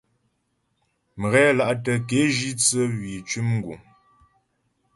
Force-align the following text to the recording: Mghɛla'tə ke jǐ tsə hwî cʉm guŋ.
Mghɛla'tə 1.21 1.93
ke 2.07 2.19
jǐ 2.35 2.51
tsə 2.61 2.81
hwî 2.93 3.13
cʉm 3.29 3.49
guŋ. 3.63 3.81